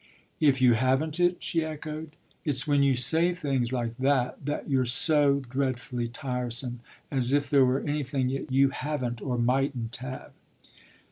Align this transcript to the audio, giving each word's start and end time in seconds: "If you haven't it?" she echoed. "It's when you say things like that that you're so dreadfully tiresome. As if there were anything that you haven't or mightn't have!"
"If 0.39 0.61
you 0.63 0.73
haven't 0.73 1.19
it?" 1.19 1.37
she 1.43 1.63
echoed. 1.63 2.15
"It's 2.43 2.65
when 2.65 2.81
you 2.81 2.95
say 2.95 3.35
things 3.35 3.71
like 3.71 3.95
that 3.99 4.43
that 4.43 4.67
you're 4.67 4.83
so 4.87 5.43
dreadfully 5.47 6.07
tiresome. 6.07 6.79
As 7.11 7.33
if 7.33 7.51
there 7.51 7.65
were 7.65 7.81
anything 7.81 8.29
that 8.29 8.51
you 8.51 8.69
haven't 8.69 9.21
or 9.21 9.37
mightn't 9.37 9.97
have!" 9.97 10.31